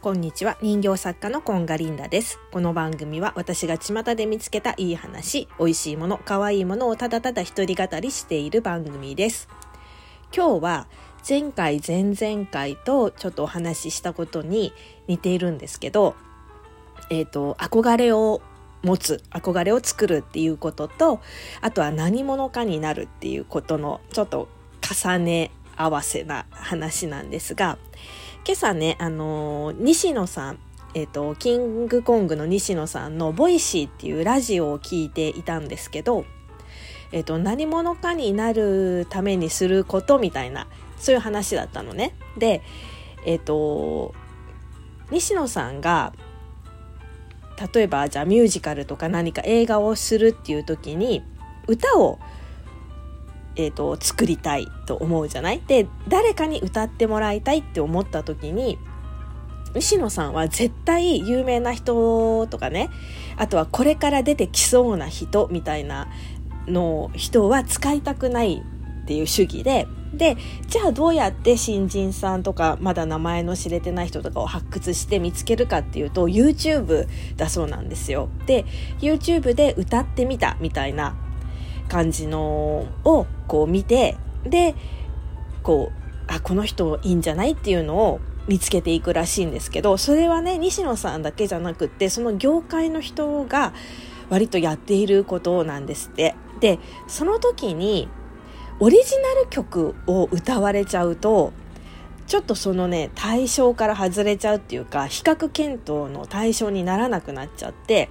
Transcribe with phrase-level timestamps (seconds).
[0.00, 0.56] こんにちは。
[0.62, 2.38] 人形作家のコンガリンダです。
[2.52, 9.48] この番組は私が巷で見つけたいい話美味しいもの可愛いものをただただ一人語りしている番組です。
[10.32, 10.86] 今日は
[11.28, 14.72] 前回前々回とちょっとお話ししたことに
[15.08, 16.14] 似ているんですけど
[17.10, 18.40] えっ、ー、と憧れを
[18.84, 21.20] 持つ憧れを作るっていうことと
[21.60, 24.46] あとは何者かになるっていうことのちょっと
[24.80, 27.78] 重ね合わせな話なんですが
[28.48, 30.58] 今朝ね、あのー、西野さん、
[30.94, 36.24] えっ、ー、と、キングコングの西野さんの Voicy っていうラジオを聞いていたんですけど、
[37.12, 40.66] えっ、ー、と、何者かになるためにすることみたいな、
[40.96, 42.14] そういう話だったのね。
[42.38, 42.62] で、
[43.26, 44.14] えっ、と、
[45.10, 46.14] 西野さんが、
[47.74, 51.22] 例えばじゃあミュージカルとか何か映画をするっていう時に
[51.66, 52.18] 歌を
[53.58, 55.60] えーと、作りたいと思うじゃない？
[55.66, 58.78] で誰かに歌ってもらいたいって思った時に
[59.74, 62.88] 西野さんは絶対有名な人とかね
[63.36, 66.08] あとはこれから出てきそうな人みたいな
[66.66, 68.62] の人は使いたくない
[69.02, 70.36] っていう主義でで
[70.68, 77.06] じゃあどうやって新人さんとかまだ名前の知れてない人とかを発掘して見つけるかっていうと YouTube
[77.36, 78.30] だそうなんですよ。
[78.46, 78.64] で
[79.00, 81.14] YouTube で歌ってみたみたいな
[81.88, 84.74] 感じのをこう見てで
[85.62, 93.74] こうあこの人いいんじゃないっていうのを見つけていくらしいんですけどそれはね西野さんだけじゃなくってその業界の人が
[94.30, 96.34] 割とやっていることなんですって。
[96.60, 98.08] でその時に
[98.80, 101.52] オリジナル曲を歌われちゃうと
[102.26, 108.10] ちょっとそのね対象から外れちゃうっていうか比較検討の対象にならなくなっちゃって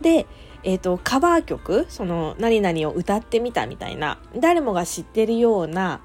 [0.00, 0.26] で
[0.64, 6.00] えっ、ー、と、カバー曲、その、何々を歌ってみたみたいな、誰もが知ってるような、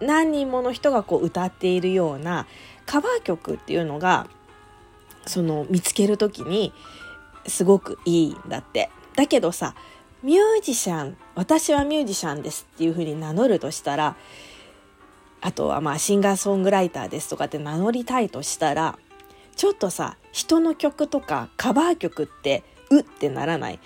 [0.00, 2.46] 何人もの人がこう歌っているような
[2.86, 4.26] カバー曲っていうのが、
[5.26, 6.72] その、見つける時に、
[7.46, 8.90] すごくいいんだって。
[9.14, 9.74] だけどさ、
[10.22, 14.16] ミュージシャン、私はミュージシャンですっていうふうに名乗るとしたら、
[15.40, 18.98] あとはまあシンガーソングライターですとかって名乗りたいとしたら、
[19.56, 23.78] ちょっとさ、人の曲とかカバー曲ってうってならない。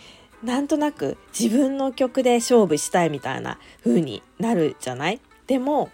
[0.42, 5.20] なんとなく自分の曲で勝負したいみたいな風になるじゃない？
[5.46, 5.90] でも、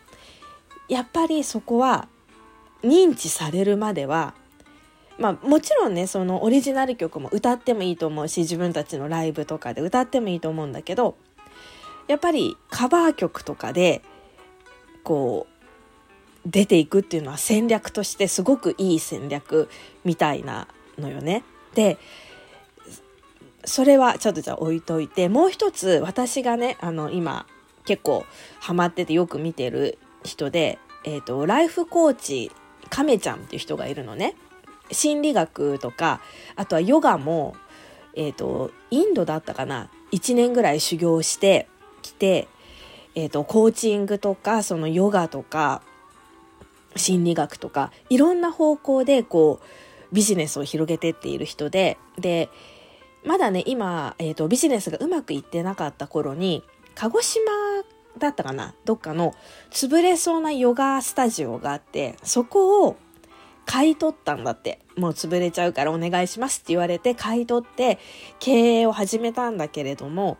[0.88, 2.09] やっぱりそこは
[2.82, 4.34] 認知されるまでは、
[5.19, 11.16] まあもちろんね、そのオリジナル曲も歌ってもいいと思うし、自分たちのライブとかで歌ってもいいと思うんだけど、
[12.09, 14.03] やっぱりカバー曲とかで、
[15.04, 19.69] こう、出ていくっていうのは戦略としてすごくいい戦略
[20.04, 20.66] みたいな
[20.99, 21.44] のよね。
[21.75, 21.99] で、
[23.70, 27.47] それはちょっとじゃあ置いといて、もう一つ私がね、あの今
[27.84, 28.25] 結構
[28.58, 32.50] ハマっててよく見てる人で、えっ、ー、と、ライフコーチ、
[32.88, 34.34] 亀ちゃんっていう人がいるのね。
[34.91, 36.20] 心理学とか、
[36.56, 37.54] あとはヨガも、
[38.16, 41.69] えっ、ー、と、インドだったかな ?1 年ぐらい修行して
[42.02, 42.48] きて、
[43.14, 45.81] えっ、ー、と、コーチングとか、そのヨガとか、
[46.97, 52.48] 心理学とか、いろんな方向でこう、ビジネスを広げてっている人で、で、
[53.25, 56.64] まだね、今、え、ー、と、ビジネスがうまくいってなかった頃に、
[56.94, 57.44] 鹿児島
[58.19, 59.34] だったかなどっかの
[59.70, 62.97] 潰れそうなヨガスタジオがあって、そこを
[63.66, 64.81] 買い取ったんだって。
[64.97, 67.98] もう潰れちゃうからお願いしますって言われて買い取って
[68.38, 70.37] 経営を始めたんだけれども、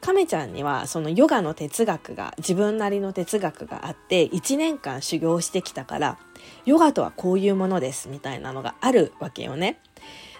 [0.00, 6.18] 亀ちゃんにはそのヨガの哲学が自分なりの哲学があって1年間修行してきたから
[6.66, 9.80] ヨガとはこういうものですみたいなのがあるわけよね。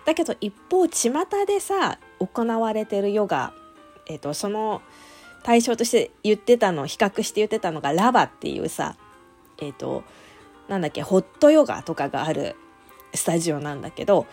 [0.06, 1.12] だけど一方巷
[1.46, 3.52] でさ行われてるヨガ、
[4.08, 4.80] えーと、その
[5.42, 8.96] 対象として言ってたの比較して言ってたのがラバっていうさ
[9.58, 10.04] えっ、ー、と
[10.68, 12.56] なんだっけホットヨガとかがある
[13.14, 14.26] スタジオなんだけど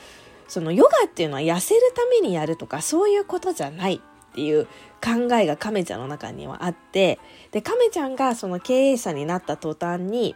[0.47, 4.65] そのヨガっていうのは痩せるためにやるとかそういうことじゃないっていう
[5.03, 7.19] 考えが亀ちゃんの中にはあって
[7.51, 10.35] で亀ちゃんがその経営者になった途端に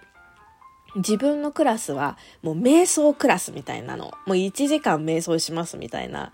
[0.98, 6.32] 自分のクラスはもう瞑想クラスみたいなのもう1時間瞑想しますみたいな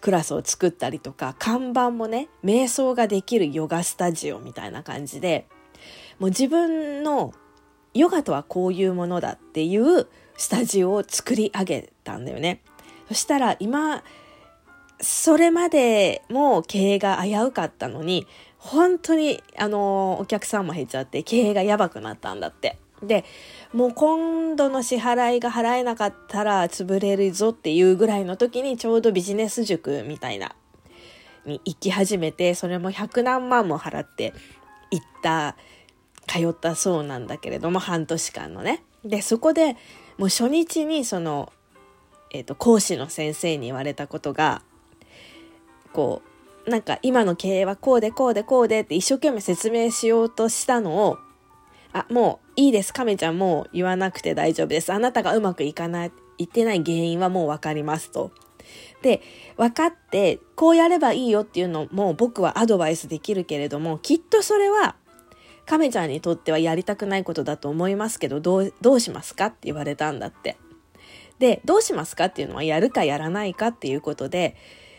[0.00, 5.48] クラスを作ったりとか看板もね瞑想ができるヨガスタジオみたいな感じで
[6.18, 7.34] もう自分の
[7.94, 10.06] ヨガとはこういうものだっていう
[10.36, 12.62] スタジオを作り上げたんだよね。
[13.08, 14.04] そしたら今
[15.00, 18.26] それまでも経営が危うかったのに
[18.58, 22.78] 本当にあのお客さんも減っちゃって経営がやばくなったんだって。
[23.02, 23.24] で
[23.72, 30.54] もう今度の支払いが払えなかったら潰れるぞっていうぐらいの時にちょうどビジネス塾みたいな
[31.44, 34.34] に行き始めてそれも100何万も払って
[34.90, 35.56] 行った
[36.26, 38.84] 通ったそうなんだけれども半年間のね。
[39.04, 39.76] でそこで
[40.18, 41.52] もう初日にその、
[42.32, 44.62] えーと、講師の先生に言われたことが
[45.92, 46.22] こ
[46.66, 51.18] うなんか今の経営はこうでこうでこうでって一生懸命説明しようとしたのを
[51.92, 58.30] あもういいです亀ちゃんもう言わなくて大丈夫ですあなたがうまくいかないいってない原因はもう分かりますと。
[59.02, 59.22] で
[59.56, 64.96] 分かってこうやればいいよっていうのも僕はアドバイスできるけれどもきっとそれは
[65.64, 70.56] 亀ちゃんにとってはやりたくないことだと思いますけどどうどうしますかって言われたんだって。
[71.38, 74.56] でどうしますかっていうのはやるかやらないかっていうことで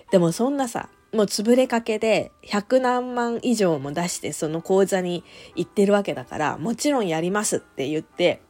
[0.10, 5.24] でもそんなさもう潰れかけで100何万以上も出してその講座に
[5.56, 8.42] 行ってるわけだからもちろんやりますって言って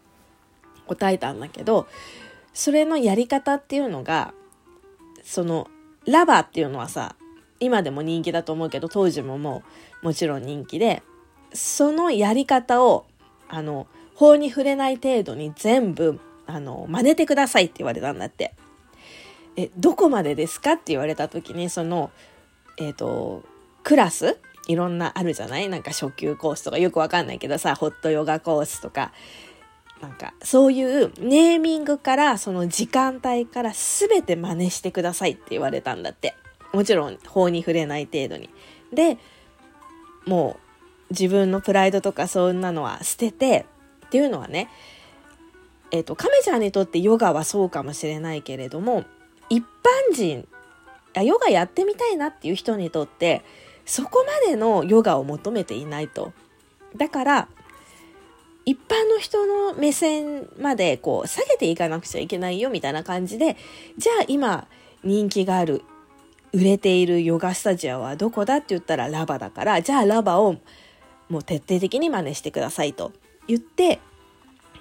[0.87, 1.87] 答えたんだけど
[2.53, 4.33] それのやり方っていうのが
[5.23, 5.67] その
[6.05, 7.15] ラバーっていうのはさ
[7.61, 9.63] 今でも人気だと思うけど当時もも
[10.01, 11.03] うもちろん人気で
[11.53, 13.05] そのやり方を
[13.47, 18.53] あの法に触れない程度に全部あの真似てくださいって言われたんだって。
[19.55, 22.11] えどこまでですかって言われた時にその
[22.79, 23.43] えっ、ー、と
[23.83, 24.39] クラス？
[24.67, 25.69] いろんなあるじゃない？
[25.69, 29.11] なんか初級コースとかよくわかんないけどさホットヨガコースとか。
[30.01, 36.35] なんかそういうネーミングからその時間帯から全て真似してくださいって言われたんだって。
[36.71, 38.49] もちろん法に触れない程度に。
[38.93, 39.17] で
[40.25, 40.57] も
[41.09, 43.65] う自分のプライドとかそんなのは捨てて
[44.05, 44.69] っていうのはね
[45.91, 49.03] えっ、ー、と亀ちゃんにとってヨガはそうかもしれないけれども
[49.49, 50.47] 一般人
[51.21, 53.43] ヨガやってみたいなっていう人にとって
[53.85, 56.33] そこまでのヨガを求めていないと。
[56.95, 57.47] だから
[58.65, 63.57] 一般の人の目線までこう下げていかなくちゃいけないよみたいな感じで
[63.97, 64.67] じゃあ今
[65.03, 65.83] 人気がある
[66.51, 70.57] 売れているヨガスタジオはどこだって言ったらラバだからじゃあラバを
[71.29, 73.11] もう徹底的に真似してくださいと
[73.47, 73.99] 言って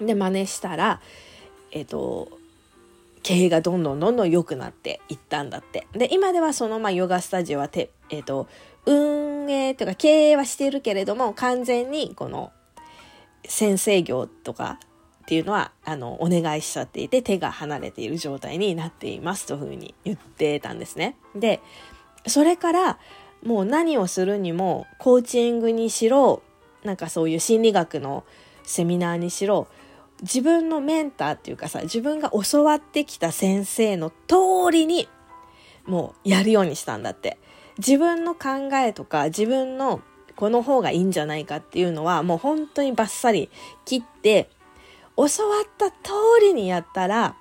[0.01, 1.01] で真似したら
[1.71, 2.38] えっ、ー、と
[3.29, 8.49] 経営がどんどんどんどん良くなっていったんだってで今ではそのまあヨガスタジオはて、えっ、ー、と
[8.87, 12.53] 運営というか経営はしてるけれども完全にこの
[13.45, 14.81] 先生業とか
[15.25, 21.15] っていうのはあのお願いしちゃっていて手が離れている状態になっていますというふうに言ってたんですね。
[21.37, 21.61] で
[22.27, 22.99] それから
[23.45, 26.41] もう何をするにもコーチングにしろ
[26.83, 28.25] なんかそういう心理学の
[28.63, 29.69] セミナーにしろ
[30.23, 35.09] 自分のメンターっていうかさ自分が教わってきた先生の通りに
[35.87, 37.39] もうやるようにしたんだって
[37.79, 40.01] 自分の考えとか自分の
[40.37, 43.51] この方がいいんじゃないかっていうのはもう本当にバッサリ
[43.85, 44.51] 切って
[45.17, 45.29] 教わ
[45.63, 47.35] った通りにやったら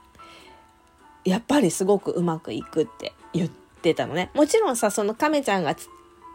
[1.25, 4.31] やっぱりすごくうまくいくって言ってたのね。
[4.33, 5.75] もちろんさその亀ちゃんが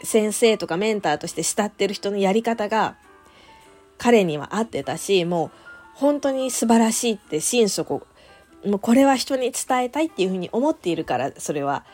[0.05, 2.97] 先生とかメンターとして慕ってる人のやり方が
[3.99, 8.07] 彼には合ってたしもう本当に素晴らしいって心底
[8.65, 11.85] もうこれは人に伝えたいっていうふうに思っているからそれは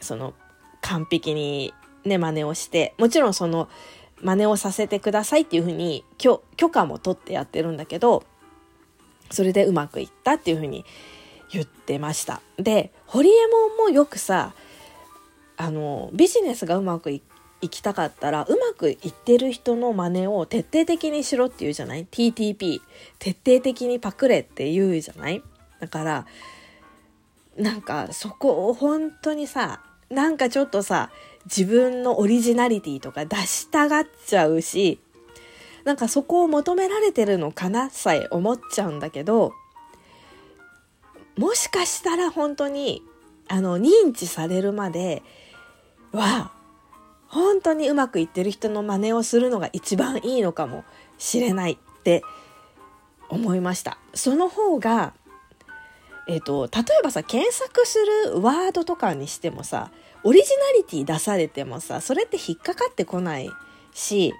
[0.00, 0.34] その
[0.80, 1.72] 完璧に
[2.08, 3.68] ね、真似をして、もちろんその
[4.22, 8.24] 真似をさせてくださいっていうふうに許可も取ってやってるんだけど、
[9.30, 10.84] それでうまくいったっていうふうに
[11.52, 12.40] 言ってました。
[12.56, 13.32] で、ホリエ
[13.78, 14.54] モンもよくさ、
[15.56, 17.22] あの、ビジネスがうまくい
[17.68, 22.80] きたかったらうまくいってる人の真似を徹底的にしろって言うじゃない ?TTP
[23.18, 25.42] 徹底的にパクれって言うじゃない？
[25.80, 26.26] だから
[27.56, 31.10] なんかそこを本当にさなんかちょっとさ
[31.46, 35.00] 自分のオリジナリティとか出したがっちゃうし
[35.84, 37.90] なんかそこを求められてるのかな？
[37.90, 39.52] さえ思っちゃうんだけど
[41.36, 43.02] もしかしたら本当に
[43.48, 45.22] あの認知されるまで
[46.12, 46.52] は
[47.28, 50.84] 本当にうまくいってる人の真似をするのが一番いいのかも
[51.18, 52.22] しれないって
[53.28, 53.98] 思いました。
[54.14, 55.12] その方が
[56.28, 59.90] えっ、ー、と例えばさ検索するワードとかにしてもさ
[60.24, 63.50] オリジナリティ出されてもさそれって引っかかってこない
[63.94, 64.34] し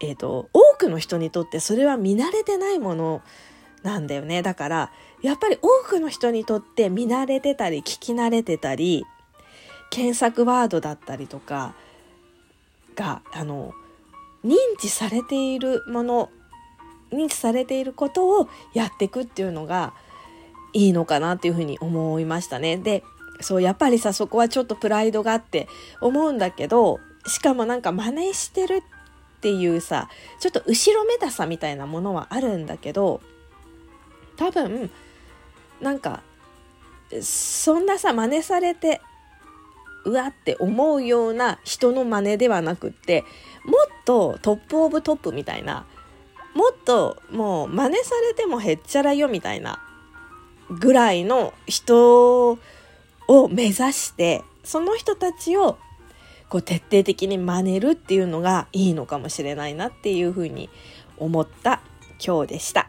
[0.00, 3.22] えっ、ー、と多くの人にとってそれは見慣れてないもの
[3.82, 9.04] なんだよねだからやっぱり多くの人にとって見慣れてたり聞き慣れてたり
[9.90, 11.74] 検索ワードだったりとか
[12.94, 13.74] があの
[14.44, 16.30] 認知されているもの
[17.12, 19.94] 認知されていることをやっていくっていうのが
[20.72, 22.76] いいのかなっていうふうに思いましたね。
[22.76, 23.04] で
[23.40, 25.68] そうやっぱりさそこはちょっとプライドがあって
[26.00, 30.08] 思うんだけどしかもなんか真似してるっていうさ
[30.40, 33.20] ちょっと後ろめたさみたいなものはあるんだけど
[34.36, 34.90] 多分
[35.80, 36.22] なんか
[37.20, 39.00] そんなさ真似されて
[40.04, 43.24] うわって思うような人の真似ではなくって
[43.64, 45.86] もっとトップオブトップみたいな
[46.54, 49.80] もっともう真似されてもへっちゃらよみたいな
[50.70, 52.58] ぐらいの人を
[53.48, 55.78] 目指してその人たちを
[56.48, 60.70] こう徹底的に真似るっていうのがいいのかもしれないなっていうふうに
[61.16, 61.80] 思った
[62.24, 62.88] 今日でした。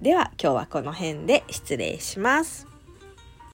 [0.00, 2.73] では今日はこの辺で失礼します。